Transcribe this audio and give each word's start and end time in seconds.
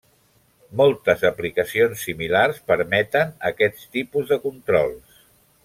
Moltes 0.79 1.25
aplicacions 1.29 2.05
similars 2.07 2.57
permeten 2.71 3.37
aquest 3.53 3.87
tipus 3.99 4.33
de 4.33 4.41
controls. 4.49 5.25